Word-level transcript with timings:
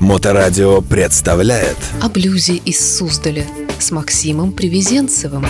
Моторадио 0.00 0.80
представляет 0.80 1.76
О 2.00 2.08
блюзе 2.08 2.56
из 2.56 2.96
Суздаля 2.96 3.44
с 3.78 3.90
Максимом 3.90 4.52
Привезенцевым. 4.52 5.44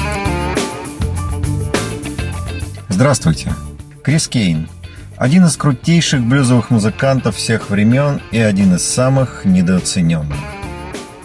Здравствуйте. 2.88 3.54
Крис 4.02 4.26
Кейн. 4.26 4.68
Один 5.16 5.44
из 5.44 5.56
крутейших 5.56 6.24
блюзовых 6.24 6.70
музыкантов 6.70 7.36
всех 7.36 7.70
времен 7.70 8.20
и 8.32 8.40
один 8.40 8.74
из 8.74 8.82
самых 8.82 9.44
недооцененных. 9.44 10.36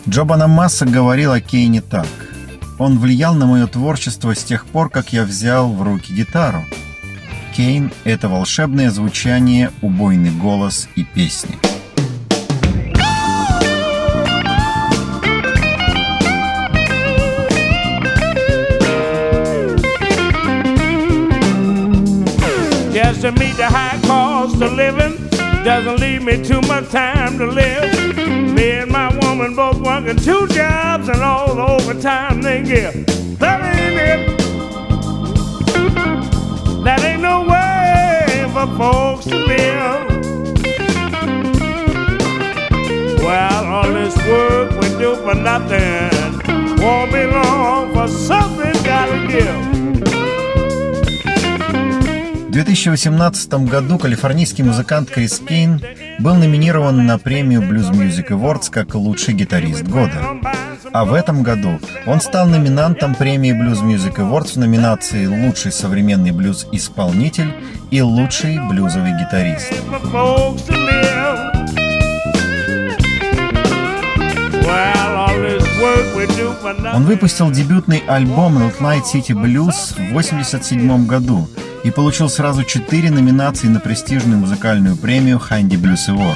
Джобана 0.08 0.48
Масса 0.48 0.86
говорил 0.86 1.32
о 1.32 1.42
Кейне 1.42 1.82
так. 1.82 2.08
Он 2.78 3.00
влиял 3.00 3.34
на 3.34 3.48
мое 3.48 3.66
творчество 3.66 4.36
с 4.36 4.44
тех 4.44 4.68
пор, 4.68 4.92
как 4.92 5.14
я 5.14 5.24
взял 5.24 5.74
в 5.74 5.82
руки 5.82 6.14
гитару. 6.14 6.64
Кейн— 7.58 7.92
это 8.04 8.30
волшебное 8.30 8.92
звучание, 8.92 9.72
убойный 9.82 10.32
голос 10.32 10.88
и 10.96 11.04
песни. 11.04 11.58
The 23.58 23.68
high 23.70 23.98
cost 24.06 24.62
of 24.62 24.74
living 24.74 25.30
doesn't 25.64 26.02
leave 26.02 26.22
me 26.22 26.44
too 26.44 26.60
much 26.64 26.90
time 26.90 27.38
to 27.38 27.46
live. 27.46 28.18
Me 28.54 28.72
and 28.72 28.92
my 28.92 29.18
woman 29.20 29.56
both 29.56 29.80
working 29.80 30.18
two 30.18 30.46
jobs 30.48 31.08
and 31.08 31.22
all 31.22 31.56
the 31.56 31.62
overtime 31.62 32.42
they 32.42 32.62
give. 32.62 33.06
That 33.40 33.62
ain't 33.64 33.98
it. 33.98 34.38
That 36.84 37.02
ain't 37.02 37.22
no 37.22 37.46
way 37.48 38.46
for 38.52 38.68
folks 38.78 39.24
to 39.28 39.38
live. 39.38 40.10
Well, 43.24 43.66
all 43.66 43.88
this 43.94 44.18
work 44.28 44.72
we 44.82 44.90
do 45.00 45.16
for 45.16 45.34
nothing 45.34 46.12
won't 46.84 47.12
be 47.14 47.26
long 47.26 47.94
for 47.94 48.10
something 48.10 48.74
gotta 48.84 49.28
give. 49.28 49.75
В 52.56 52.58
2018 52.58 53.54
году 53.66 53.98
калифорнийский 53.98 54.64
музыкант 54.64 55.12
Крис 55.12 55.42
Кейн 55.46 55.82
был 56.20 56.36
номинирован 56.36 57.06
на 57.06 57.20
премию 57.20 57.62
Blues 57.62 57.92
Music 57.92 58.30
Awards 58.30 58.72
как 58.72 58.96
лучший 58.96 59.34
гитарист 59.34 59.84
года. 59.84 60.40
А 60.94 61.04
в 61.04 61.14
этом 61.14 61.44
году 61.44 61.82
он 62.06 62.22
стал 62.22 62.48
номинантом 62.48 63.14
премии 63.14 63.52
Blues 63.52 63.84
Music 63.84 64.16
Awards 64.20 64.54
в 64.54 64.56
номинации 64.56 65.26
«Лучший 65.26 65.74
современный 65.74 66.32
блюз-исполнитель» 66.32 67.52
и 67.92 68.02
«Лучший 68.02 68.58
блюзовый 68.70 69.12
гитарист». 69.20 69.74
Он 76.94 77.04
выпустил 77.04 77.52
дебютный 77.52 78.02
альбом 78.08 78.58
Night 78.80 79.04
City 79.14 79.34
Blues 79.34 79.94
в 79.94 80.16
1987 80.16 81.06
году 81.06 81.50
и 81.86 81.92
получил 81.92 82.30
сразу 82.30 82.64
четыре 82.64 83.12
номинации 83.12 83.68
на 83.68 83.80
престижную 83.80 84.40
музыкальную 84.40 84.98
премию 84.98 85.38
Handy 85.38 85.80
Blues 85.80 86.10
Award. 86.10 86.36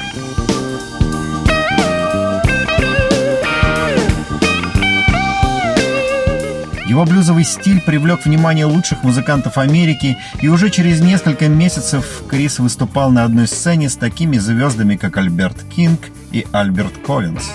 Его 6.86 7.04
блюзовый 7.04 7.42
стиль 7.44 7.80
привлек 7.80 8.24
внимание 8.24 8.64
лучших 8.64 9.02
музыкантов 9.02 9.58
Америки, 9.58 10.16
и 10.40 10.46
уже 10.46 10.70
через 10.70 11.00
несколько 11.00 11.48
месяцев 11.48 12.22
Крис 12.28 12.60
выступал 12.60 13.10
на 13.10 13.24
одной 13.24 13.48
сцене 13.48 13.88
с 13.88 13.96
такими 13.96 14.38
звездами, 14.38 14.94
как 14.94 15.16
Альберт 15.16 15.56
Кинг 15.64 16.00
и 16.30 16.46
Альберт 16.52 16.92
Коллинз. 17.04 17.50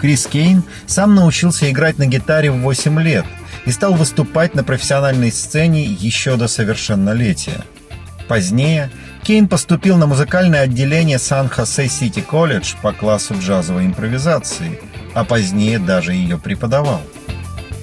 Крис 0.00 0.26
Кейн 0.26 0.64
сам 0.86 1.14
научился 1.14 1.70
играть 1.70 1.98
на 1.98 2.06
гитаре 2.06 2.50
в 2.50 2.60
8 2.62 3.00
лет 3.00 3.26
и 3.66 3.70
стал 3.70 3.94
выступать 3.94 4.54
на 4.54 4.64
профессиональной 4.64 5.32
сцене 5.32 5.84
еще 5.84 6.36
до 6.36 6.48
совершеннолетия. 6.48 7.64
Позднее 8.28 8.90
Кейн 9.22 9.48
поступил 9.48 9.96
на 9.96 10.06
музыкальное 10.06 10.62
отделение 10.62 11.18
San 11.18 11.48
Jose 11.48 11.88
City 11.88 12.20
College 12.20 12.74
по 12.82 12.92
классу 12.92 13.34
джазовой 13.38 13.86
импровизации, 13.86 14.80
а 15.14 15.24
позднее 15.24 15.78
даже 15.78 16.12
ее 16.12 16.38
преподавал. 16.38 17.02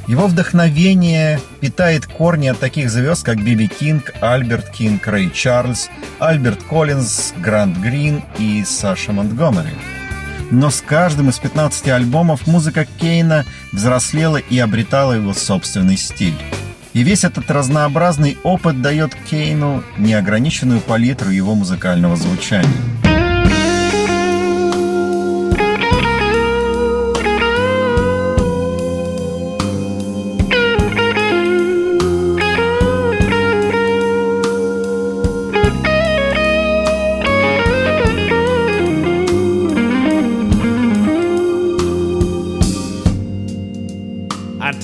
Его 0.07 0.27
вдохновение 0.27 1.39
питает 1.61 2.05
корни 2.05 2.47
от 2.47 2.59
таких 2.59 2.91
звезд, 2.91 3.25
как 3.25 3.43
Би 3.43 3.55
Би 3.55 3.67
Кинг, 3.67 4.13
Альберт 4.21 4.69
Кинг, 4.69 5.05
Рэй 5.07 5.31
Чарльз, 5.31 5.89
Альберт 6.19 6.61
Коллинз, 6.63 7.33
Грант 7.37 7.77
Грин 7.77 8.23
и 8.37 8.63
Уэс 8.65 9.11
Монтгомери. 9.11 9.73
Но 10.51 10.69
с 10.69 10.81
каждым 10.81 11.29
из 11.29 11.37
15 11.39 11.87
альбомов 11.89 12.47
музыка 12.47 12.85
Кейна 12.85 13.45
взрослела 13.71 14.37
и 14.37 14.59
обретала 14.59 15.13
его 15.13 15.33
собственный 15.33 15.97
стиль. 15.97 16.35
И 16.93 17.03
весь 17.03 17.23
этот 17.23 17.51
разнообразный 17.51 18.37
опыт 18.43 18.81
дает 18.81 19.15
Кейну 19.29 19.83
неограниченную 19.97 20.79
палитру 20.79 21.29
его 21.29 21.55
музыкального 21.55 22.15
звучания. 22.15 22.69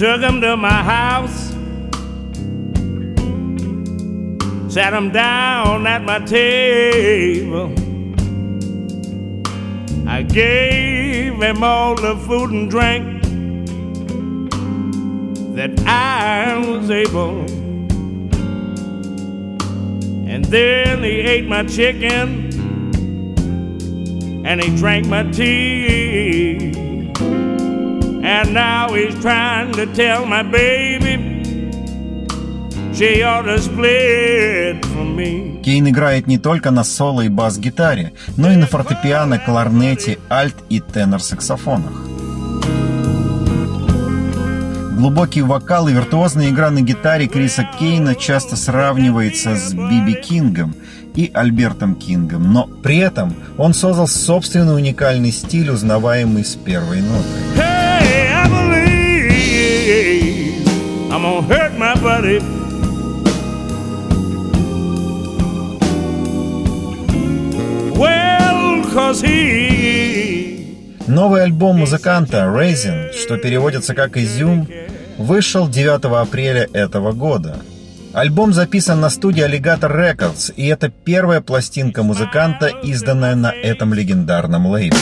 Took 0.01 0.19
him 0.19 0.41
to 0.41 0.57
my 0.57 0.81
house, 0.81 1.49
sat 4.73 4.93
him 4.93 5.11
down 5.11 5.85
at 5.85 6.01
my 6.03 6.17
table. 6.25 7.71
I 10.09 10.23
gave 10.23 11.39
him 11.39 11.63
all 11.63 11.93
the 11.93 12.15
food 12.25 12.49
and 12.49 12.67
drink 12.67 13.21
that 15.55 15.79
I 15.85 16.57
was 16.67 16.89
able. 16.89 17.41
And 20.27 20.43
then 20.45 21.03
he 21.03 21.19
ate 21.19 21.47
my 21.47 21.63
chicken 21.65 22.49
and 24.47 24.63
he 24.63 24.75
drank 24.77 25.05
my 25.05 25.29
tea. 25.29 26.90
And 28.31 28.53
now 28.53 28.93
he's 28.93 29.13
trying 29.21 29.73
to 29.73 29.85
tell 29.93 30.25
my 30.25 30.41
baby 30.41 31.13
she 32.93 33.23
ought 33.23 33.41
to 33.41 33.59
split 33.59 34.85
from 34.85 35.17
me. 35.17 35.61
Кейн 35.61 35.89
играет 35.89 36.27
не 36.27 36.37
только 36.37 36.71
на 36.71 36.85
соло 36.85 37.21
и 37.23 37.27
бас-гитаре, 37.27 38.13
но 38.37 38.49
и 38.49 38.55
на 38.55 38.67
фортепиано, 38.67 39.37
кларнете, 39.37 40.17
альт 40.29 40.55
и 40.69 40.79
тенор-саксофонах. 40.79 41.91
Глубокий 44.97 45.41
вокал 45.41 45.89
и 45.89 45.93
виртуозная 45.93 46.51
игра 46.51 46.69
на 46.69 46.81
гитаре 46.81 47.27
Криса 47.27 47.67
Кейна 47.77 48.15
часто 48.15 48.55
сравнивается 48.55 49.57
с 49.57 49.73
Биби 49.73 50.13
Кингом 50.13 50.73
и 51.15 51.29
Альбертом 51.33 51.95
Кингом, 51.95 52.53
но 52.53 52.67
при 52.81 52.99
этом 52.99 53.35
он 53.57 53.73
создал 53.73 54.07
собственный 54.07 54.77
уникальный 54.77 55.33
стиль, 55.33 55.69
узнаваемый 55.69 56.45
с 56.45 56.55
первой 56.55 57.01
ноты. 57.01 57.80
I'm 61.23 61.33
gonna 61.33 61.53
hurt 61.53 61.77
my 61.77 61.93
buddy. 62.01 62.39
Well, 67.95 68.83
cause 68.91 69.21
he 69.21 70.65
Новый 71.07 71.43
альбом 71.43 71.77
музыканта 71.77 72.45
Raisin, 72.45 73.13
что 73.13 73.37
переводится 73.37 73.93
как 73.93 74.17
«Изюм», 74.17 74.67
вышел 75.19 75.67
9 75.67 76.05
апреля 76.19 76.67
этого 76.73 77.11
года. 77.11 77.57
Альбом 78.13 78.51
записан 78.53 78.99
на 78.99 79.11
студии 79.11 79.45
Alligator 79.45 79.91
Records, 79.95 80.51
и 80.55 80.65
это 80.67 80.89
первая 80.89 81.41
пластинка 81.41 82.01
музыканта, 82.01 82.67
изданная 82.67 83.35
на 83.35 83.51
этом 83.51 83.93
легендарном 83.93 84.65
лейбле. 84.65 84.97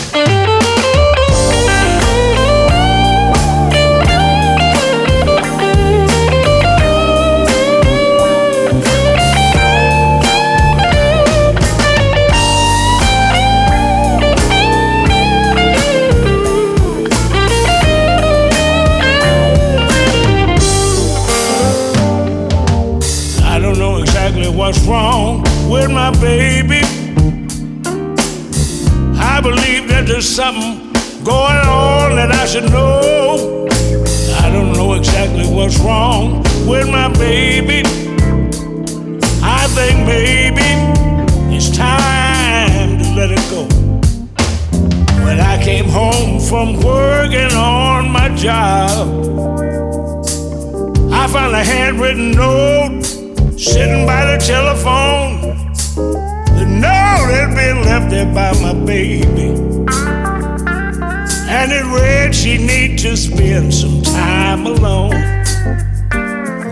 I 29.40 29.42
believe 29.42 29.88
that 29.88 30.06
there's 30.06 30.28
something 30.28 30.92
going 31.24 31.64
on 31.64 32.18
that 32.18 32.30
I 32.30 32.46
should 32.46 32.66
know. 32.66 33.70
I 34.38 34.52
don't 34.52 34.74
know 34.74 34.96
exactly 34.96 35.48
what's 35.48 35.80
wrong 35.80 36.40
with 36.68 36.90
my 36.90 37.08
baby. 37.14 37.84
I 39.42 39.66
think 39.78 40.06
maybe 40.06 41.56
it's 41.56 41.70
time 41.70 42.98
to 43.00 43.14
let 43.16 43.32
it 43.32 43.40
go. 43.50 43.64
When 45.24 45.40
I 45.40 45.64
came 45.64 45.86
home 45.86 46.42
from 46.42 46.74
working 46.84 47.54
on 47.56 48.10
my 48.10 48.28
job, 48.36 49.08
I 51.14 51.28
found 51.28 51.56
a 51.56 51.64
handwritten 51.64 52.32
note 52.32 53.19
by 58.34 58.52
my 58.62 58.74
baby. 58.86 59.50
And 61.52 61.72
it 61.72 61.86
read 61.86 62.36
she 62.36 62.58
need 62.58 63.00
to 63.00 63.18
spend 63.18 63.74
some 63.74 64.02
time 64.02 64.66
alone. 64.66 65.12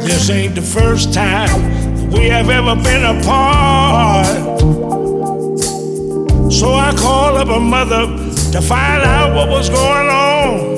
This 0.03 0.29
ain't 0.29 0.55
the 0.55 0.61
first 0.61 1.13
time 1.13 2.09
we 2.11 2.29
have 2.29 2.49
ever 2.49 2.75
been 2.75 3.03
apart. 3.03 4.27
So 6.51 6.73
I 6.73 6.93
called 6.97 7.37
up 7.37 7.47
her 7.47 7.59
mother 7.59 8.07
to 8.51 8.61
find 8.61 9.03
out 9.03 9.35
what 9.35 9.49
was 9.49 9.69
going 9.69 10.07
on. 10.07 10.77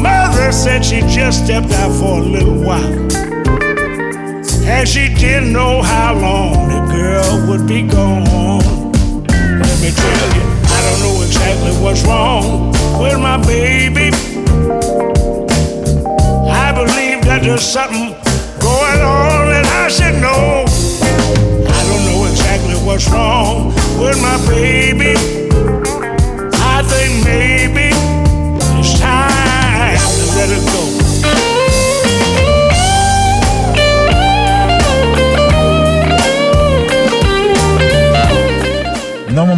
Mother 0.00 0.52
said 0.52 0.84
she 0.84 1.00
just 1.00 1.44
stepped 1.44 1.72
out 1.72 1.92
for 1.98 2.18
a 2.18 2.22
little 2.22 2.62
while. 2.62 3.08
And 4.64 4.88
she 4.88 5.12
didn't 5.14 5.52
know 5.52 5.82
how 5.82 6.14
long 6.14 6.68
the 6.68 6.80
girl 6.94 7.46
would 7.48 7.66
be 7.66 7.82
gone. 7.82 8.69
Let 9.80 9.94
me 9.94 9.96
tell 9.96 10.36
you, 10.36 10.42
I 10.62 10.82
don't 10.82 11.00
know 11.00 11.22
exactly 11.22 11.72
what's 11.82 12.04
wrong 12.04 12.68
with 13.00 13.18
my 13.18 13.38
baby. 13.46 14.10
I 16.52 16.70
believe 16.74 17.24
that 17.24 17.40
there's 17.42 17.62
something 17.64 18.12
going 18.60 19.00
on 19.00 19.48
that 19.48 19.64
I 19.64 19.88
should 19.88 20.20
know. 20.20 20.66
I 21.64 21.80
don't 21.88 22.04
know 22.12 22.26
exactly 22.28 22.74
what's 22.84 23.08
wrong 23.08 23.68
with 23.98 24.20
my 24.20 24.36
baby. 24.50 25.16
I 26.60 26.82
think 26.82 27.24
maybe 27.24 27.89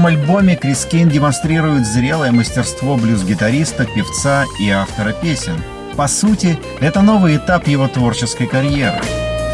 новом 0.02 0.18
альбоме 0.18 0.56
Крис 0.56 0.84
Кейн 0.84 1.08
демонстрирует 1.08 1.86
зрелое 1.86 2.32
мастерство 2.32 2.96
блюз-гитариста, 2.96 3.84
певца 3.84 4.44
и 4.58 4.68
автора 4.68 5.12
песен. 5.12 5.62
По 5.96 6.08
сути, 6.08 6.58
это 6.80 7.02
новый 7.02 7.36
этап 7.36 7.68
его 7.68 7.86
творческой 7.86 8.48
карьеры. 8.48 9.00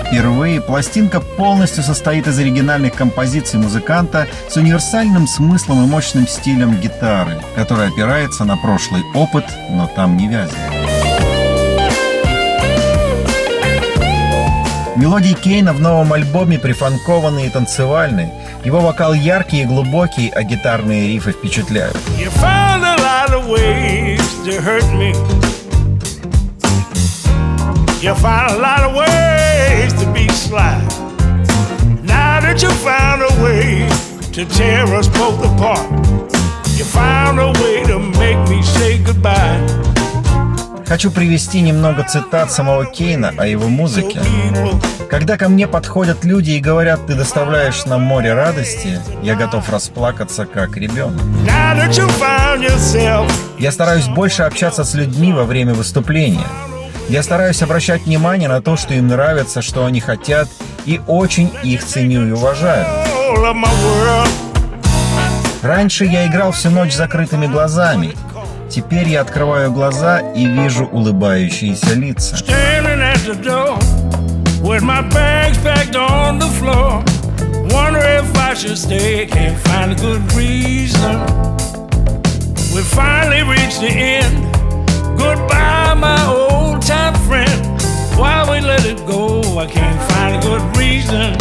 Впервые 0.06 0.62
пластинка 0.62 1.20
полностью 1.20 1.84
состоит 1.84 2.26
из 2.26 2.38
оригинальных 2.38 2.94
композиций 2.94 3.60
музыканта 3.60 4.26
с 4.48 4.56
универсальным 4.56 5.26
смыслом 5.26 5.84
и 5.84 5.86
мощным 5.86 6.26
стилем 6.26 6.80
гитары, 6.80 7.38
который 7.54 7.88
опирается 7.88 8.44
на 8.44 8.56
прошлый 8.56 9.02
опыт, 9.14 9.44
но 9.70 9.86
там 9.94 10.16
не 10.16 10.28
вязнет. 10.28 10.56
Мелодии 14.98 15.34
Кейна 15.34 15.72
в 15.72 15.80
новом 15.80 16.12
альбоме 16.12 16.58
прифанкованные 16.58 17.46
и 17.46 17.50
танцевальные. 17.50 18.32
Его 18.68 18.80
вокал 18.80 19.14
яркий 19.14 19.62
и 19.62 19.64
глубокий, 19.64 20.28
а 20.28 20.42
гитарные 20.42 21.08
рифы 21.08 21.32
впечатляют. 21.32 21.96
You 22.18 22.30
found 28.14 28.50
a 28.50 28.58
lot 28.58 28.82
of 28.84 28.94
ways 28.94 29.94
to 29.94 30.06
be 30.12 30.28
sly. 30.28 30.76
Now 32.02 32.40
that 32.42 32.60
you 32.60 32.68
found 32.84 33.22
a 33.22 33.32
way 33.42 33.88
to 34.32 34.44
tear 34.44 34.84
us 34.94 35.08
both 35.08 35.42
apart, 35.42 35.88
you 36.76 36.84
found 36.84 37.40
a 37.40 37.50
way 37.62 37.84
to 37.84 37.98
make 37.98 38.38
me 38.50 38.60
say 38.60 38.98
goodbye. 38.98 39.97
Хочу 40.88 41.10
привести 41.10 41.60
немного 41.60 42.02
цитат 42.02 42.50
самого 42.50 42.86
Кейна 42.86 43.34
о 43.36 43.46
его 43.46 43.68
музыке. 43.68 44.20
Когда 45.10 45.36
ко 45.36 45.50
мне 45.50 45.68
подходят 45.68 46.24
люди 46.24 46.52
и 46.52 46.60
говорят, 46.60 47.06
ты 47.06 47.14
доставляешь 47.14 47.84
нам 47.84 48.00
море 48.00 48.32
радости, 48.32 48.98
я 49.22 49.34
готов 49.34 49.68
расплакаться 49.68 50.46
как 50.46 50.78
ребенок. 50.78 51.20
Я 53.58 53.70
стараюсь 53.70 54.06
больше 54.06 54.44
общаться 54.44 54.82
с 54.82 54.94
людьми 54.94 55.34
во 55.34 55.44
время 55.44 55.74
выступления. 55.74 56.46
Я 57.10 57.22
стараюсь 57.22 57.62
обращать 57.62 58.06
внимание 58.06 58.48
на 58.48 58.62
то, 58.62 58.76
что 58.76 58.94
им 58.94 59.08
нравится, 59.08 59.60
что 59.60 59.84
они 59.84 60.00
хотят, 60.00 60.48
и 60.86 61.02
очень 61.06 61.52
их 61.62 61.84
ценю 61.84 62.28
и 62.28 62.30
уважаю. 62.32 62.86
Раньше 65.62 66.06
я 66.06 66.26
играл 66.26 66.52
всю 66.52 66.70
ночь 66.70 66.94
закрытыми 66.94 67.46
глазами. 67.46 68.14
Теперь 68.68 69.08
я 69.08 69.22
открываю 69.22 69.72
глаза 69.72 70.20
и 70.20 70.44
вижу 70.44 70.84
улыбающиеся 70.84 71.94
лица. 71.94 72.36
With 74.60 74.82
my 74.82 75.00
bags 75.00 75.56
packed 75.58 75.96
on 75.96 76.38
the 76.38 76.48
floor. 76.58 77.02
Wonder 77.70 78.00
if 78.00 78.36
I 78.36 78.54
should 78.54 78.76
stay 78.76 79.26
Can't 79.26 79.56
find 79.60 79.92
a 79.92 79.94
good 79.94 80.20
reason. 80.34 81.20
We 82.74 82.82
finally 82.82 83.42
reached 83.44 83.80
the 83.80 83.88
end. 83.88 84.36
Goodbye 85.16 85.94
my 85.94 86.18
old 86.26 86.82
time 86.82 87.14
friend. 87.26 87.80
Why 88.18 88.44
we 88.50 88.60
let 88.60 88.84
it 88.84 88.98
go 89.06 89.40
I 89.58 89.66
can't 89.66 90.02
find 90.12 90.36
a 90.36 90.40
good 90.46 90.76
reason. 90.76 91.36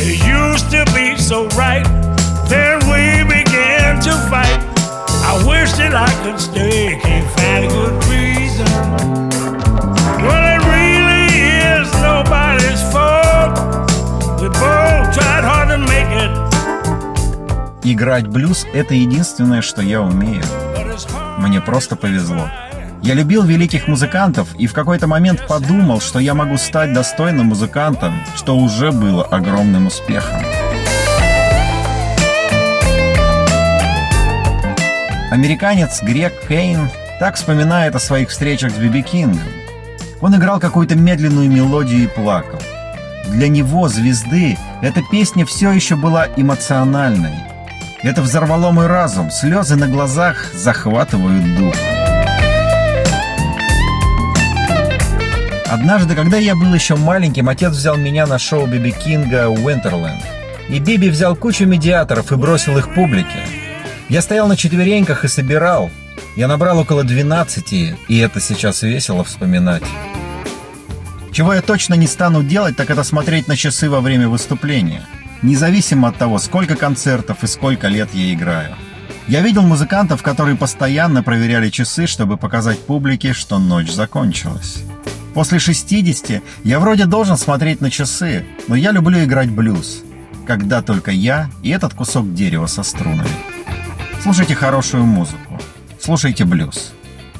It 0.00 0.18
used 0.26 0.70
to 0.72 0.84
be 0.94 1.16
so 1.16 1.46
right. 1.56 2.03
Wish 5.44 5.72
that 5.74 5.94
I 5.94 6.10
could 6.22 6.40
stay, 6.40 6.98
can't 7.02 7.28
find 7.36 7.64
a 7.64 7.68
good 7.68 7.96
reason. 8.12 8.66
Well, 10.24 10.44
it 10.54 10.62
really 10.74 11.26
is 11.76 11.86
nobody's 12.10 12.82
fault. 12.92 13.52
We 14.40 14.48
both 14.48 15.06
tried 15.16 15.44
hard 15.44 15.68
to 15.70 15.78
make 15.78 16.10
it, 16.24 16.32
Играть 17.86 18.26
блюз— 18.28 18.66
это 18.72 18.94
единственное, 18.94 19.60
что 19.60 19.82
я 19.82 20.00
умею. 20.00 20.42
Мне 21.38 21.60
просто 21.60 21.96
повезло. 21.96 22.48
Я 23.02 23.12
любил 23.12 23.42
великих 23.42 23.86
музыкантов 23.88 24.54
и 24.54 24.66
в 24.66 24.72
какой-то 24.72 25.06
момент 25.06 25.46
подумал, 25.46 26.00
что 26.00 26.18
я 26.18 26.32
могу 26.32 26.56
стать 26.56 26.94
достойным 26.94 27.48
музыкантом, 27.48 28.14
что 28.34 28.56
уже 28.56 28.90
было 28.90 29.24
огромным 29.24 29.88
успехом. 29.88 30.40
Американец 35.34 36.00
Грег 36.00 36.32
Кейн 36.46 36.88
так 37.18 37.34
вспоминает 37.34 37.96
о 37.96 37.98
своих 37.98 38.28
встречах 38.28 38.70
с 38.70 38.76
Биби 38.76 39.02
Кингом. 39.02 39.42
Он 40.20 40.36
играл 40.36 40.60
какую-то 40.60 40.94
медленную 40.94 41.50
мелодию 41.50 42.04
и 42.04 42.06
плакал. 42.06 42.60
Для 43.26 43.48
него, 43.48 43.88
звезды, 43.88 44.56
эта 44.80 45.02
песня 45.10 45.44
все 45.44 45.72
еще 45.72 45.96
была 45.96 46.28
эмоциональной. 46.36 47.34
Это 48.04 48.22
взорвало 48.22 48.70
мой 48.70 48.86
разум, 48.86 49.32
слезы 49.32 49.74
на 49.74 49.88
глазах 49.88 50.52
захватывают 50.54 51.56
дух. 51.56 51.74
Однажды, 55.66 56.14
когда 56.14 56.36
я 56.36 56.54
был 56.54 56.72
еще 56.72 56.94
маленьким, 56.94 57.48
отец 57.48 57.72
взял 57.72 57.96
меня 57.96 58.28
на 58.28 58.38
шоу 58.38 58.68
Биби 58.68 58.92
Кинга 58.92 59.48
«Уинтерленд». 59.48 60.22
И 60.68 60.78
Биби 60.78 61.08
взял 61.08 61.34
кучу 61.34 61.66
медиаторов 61.66 62.30
и 62.30 62.36
бросил 62.36 62.78
их 62.78 62.94
публике. 62.94 63.63
Я 64.08 64.20
стоял 64.20 64.46
на 64.48 64.56
четвереньках 64.56 65.24
и 65.24 65.28
собирал. 65.28 65.90
Я 66.36 66.46
набрал 66.46 66.78
около 66.78 67.04
12, 67.04 67.72
и 67.72 68.18
это 68.18 68.40
сейчас 68.40 68.82
весело 68.82 69.24
вспоминать. 69.24 69.82
Чего 71.32 71.54
я 71.54 71.62
точно 71.62 71.94
не 71.94 72.06
стану 72.06 72.42
делать, 72.42 72.76
так 72.76 72.90
это 72.90 73.02
смотреть 73.02 73.48
на 73.48 73.56
часы 73.56 73.88
во 73.88 74.00
время 74.00 74.28
выступления. 74.28 75.06
Независимо 75.42 76.08
от 76.08 76.18
того, 76.18 76.38
сколько 76.38 76.76
концертов 76.76 77.42
и 77.42 77.46
сколько 77.46 77.88
лет 77.88 78.10
я 78.12 78.32
играю. 78.32 78.76
Я 79.26 79.40
видел 79.40 79.62
музыкантов, 79.62 80.22
которые 80.22 80.56
постоянно 80.56 81.22
проверяли 81.22 81.70
часы, 81.70 82.06
чтобы 82.06 82.36
показать 82.36 82.78
публике, 82.80 83.32
что 83.32 83.58
ночь 83.58 83.90
закончилась. 83.90 84.82
После 85.32 85.58
60 85.58 86.42
я 86.62 86.78
вроде 86.78 87.06
должен 87.06 87.36
смотреть 87.36 87.80
на 87.80 87.90
часы, 87.90 88.44
но 88.68 88.76
я 88.76 88.92
люблю 88.92 89.24
играть 89.24 89.50
блюз. 89.50 90.02
Когда 90.46 90.82
только 90.82 91.10
я 91.10 91.48
и 91.62 91.70
этот 91.70 91.94
кусок 91.94 92.34
дерева 92.34 92.66
со 92.66 92.82
струнами. 92.82 93.53
Слушайте 94.24 94.54
хорошую 94.54 95.04
музыку. 95.04 95.60
Слушайте 96.00 96.46
блюз. 96.46 96.94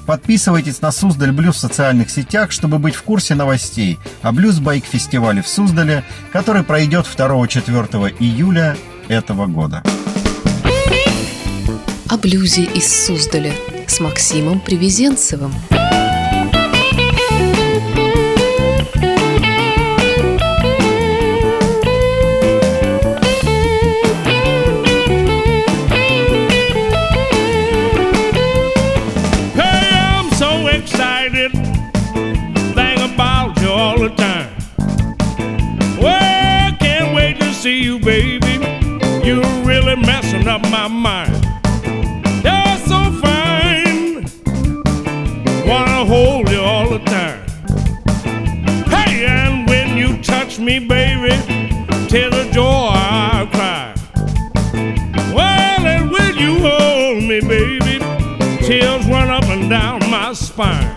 Подписывайтесь 0.05 0.83
на 0.83 0.93
Суздаль 0.93 1.33
Блюз 1.33 1.57
в 1.57 1.59
социальных 1.59 2.11
сетях, 2.11 2.53
чтобы 2.53 2.79
быть 2.79 2.95
в 2.95 3.03
курсе 3.03 3.35
новостей 3.35 3.99
о 4.21 4.33
блюз-байк-фестивале 4.33 5.41
в 5.41 5.49
Суздале, 5.49 6.05
который 6.31 6.63
пройдет 6.63 7.07
2-4 7.07 8.17
июля 8.21 8.77
этого 9.09 9.47
года. 9.47 9.83
о 12.11 12.19
блюзе 12.19 12.65
из 12.65 13.07
Суздаля 13.07 13.55
с 13.87 13.99
Максимом 14.01 14.61
Привезенцевым. 14.61 15.55
See 37.65 37.83
you, 37.83 37.99
baby. 37.99 38.59
You're 39.27 39.41
really 39.65 39.97
messing 39.97 40.47
up 40.47 40.61
my 40.69 40.87
mind. 40.87 41.33
You're 42.45 42.77
so 42.91 43.01
fine, 43.25 44.27
wanna 45.67 46.05
hold 46.05 46.51
you 46.51 46.61
all 46.61 46.91
the 46.91 46.99
time. 47.07 47.41
Hey, 48.95 49.25
and 49.25 49.67
when 49.67 49.97
you 49.97 50.23
touch 50.23 50.59
me, 50.59 50.79
baby, 50.79 51.35
till 52.11 52.29
the 52.29 52.51
joy 52.53 52.91
I 52.93 53.49
cry. 53.55 53.95
Well, 55.35 55.87
and 55.95 56.11
when 56.11 56.37
you 56.37 56.59
hold 56.69 57.23
me, 57.31 57.41
baby, 57.41 57.97
tears 58.63 59.07
run 59.07 59.31
up 59.31 59.45
and 59.45 59.71
down 59.71 60.01
my 60.11 60.35
spine. 60.35 60.95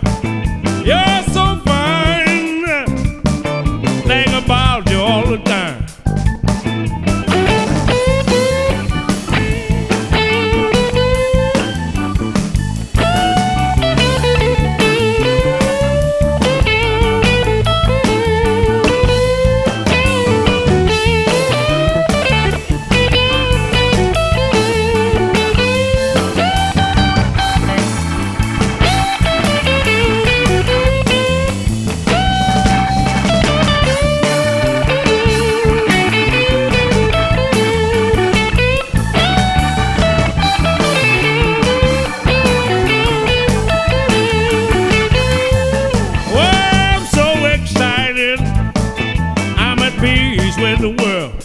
Peace 50.00 50.58
with 50.58 50.80
the 50.80 50.90
world. 51.02 51.44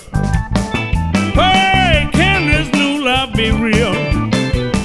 Hey, 1.34 2.08
can 2.12 2.46
this 2.46 2.70
new 2.72 3.02
love 3.02 3.32
be 3.32 3.50
real? 3.50 3.94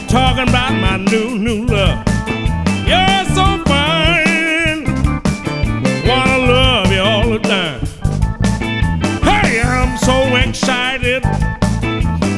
Talking 0.07 0.47
about 0.47 0.73
my 0.79 0.97
new, 0.97 1.37
new 1.37 1.65
love. 1.65 2.05
You're 2.87 3.25
so 3.35 3.63
fine. 3.65 4.85
Wanna 6.07 6.37
love 6.37 6.91
you 6.91 7.01
all 7.01 7.29
the 7.29 7.39
time. 7.39 7.81
Hey, 9.23 9.61
I'm 9.61 9.97
so 9.97 10.35
excited. 10.37 11.23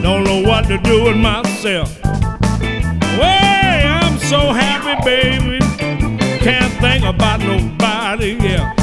Don't 0.01 0.24
know 0.24 0.41
what 0.41 0.67
to 0.67 0.77
do 0.79 1.03
with 1.03 1.17
myself. 1.17 1.95
Way, 3.19 3.83
I'm 3.86 4.17
so 4.17 4.51
happy, 4.51 4.95
baby. 5.05 5.59
Can't 6.39 6.74
think 6.81 7.05
about 7.05 7.39
nobody 7.41 8.55
else. 8.55 8.78